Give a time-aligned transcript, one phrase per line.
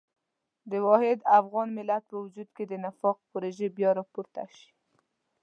[0.71, 4.69] د واحد افغان ملت په وجود کې د نفاق پروژې بیا راپورته شي.